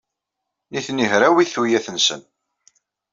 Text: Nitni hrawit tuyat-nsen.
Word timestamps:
Nitni 0.71 1.05
hrawit 1.11 1.51
tuyat-nsen. 1.53 2.21